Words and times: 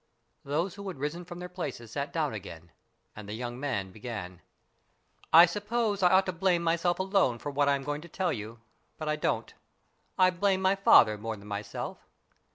Those 0.43 0.73
who 0.73 0.87
had 0.87 0.97
risen 0.97 1.25
from 1.25 1.37
their 1.37 1.47
places 1.47 1.91
sat 1.91 2.11
down 2.11 2.33
again, 2.33 2.71
and 3.15 3.29
the 3.29 3.35
young 3.35 3.59
man 3.59 3.91
began." 3.91 4.41
I 5.31 5.45
suppose 5.45 6.01
I 6.01 6.09
ought 6.09 6.25
to 6.25 6.31
blame 6.33 6.63
myself 6.63 6.97
alone 6.97 7.37
for 7.37 7.51
what 7.51 7.69
I 7.69 7.75
am 7.75 7.83
going 7.83 8.01
to 8.01 8.09
tell 8.09 8.33
you, 8.33 8.61
but 8.97 9.07
I 9.07 9.15
don't. 9.15 9.53
I 10.17 10.31
blame 10.31 10.59
my 10.59 10.73
father 10.75 11.19
more 11.19 11.35
than 11.37 11.47
myself. 11.47 11.99